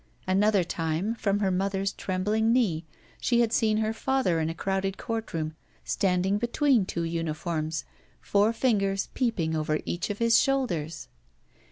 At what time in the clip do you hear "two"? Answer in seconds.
6.87-7.03